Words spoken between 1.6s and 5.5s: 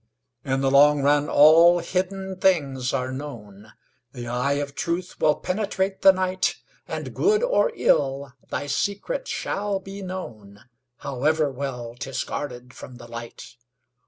hidden things are known, The eye of truth will